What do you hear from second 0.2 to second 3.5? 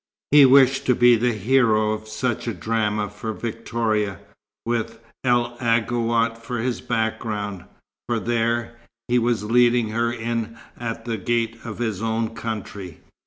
He wished to be the hero of such a drama for